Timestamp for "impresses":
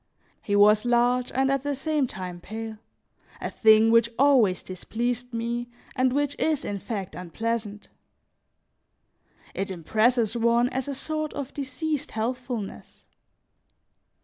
9.69-10.35